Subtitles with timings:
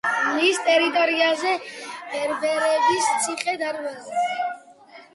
[0.35, 1.59] მის ტერიტორიაზეა
[2.15, 4.29] ბერბერების ციხე-დარბაზი.